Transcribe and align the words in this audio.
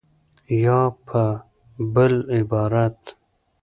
یا 0.63 0.79
په 1.07 1.23
بل 1.93 2.13
عبارت 2.35 2.99